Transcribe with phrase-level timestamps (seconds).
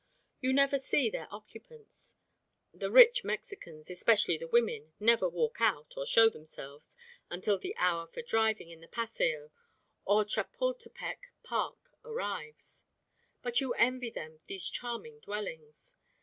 [0.39, 2.15] You never see their occupants
[2.73, 6.97] (the rich Mexicans, especially the women, never walk out or show themselves
[7.29, 9.51] until the hour for driving in the Paseo
[10.03, 12.83] or Chapultepec Park arrives),
[13.43, 15.93] but you envy them these charming dwellings.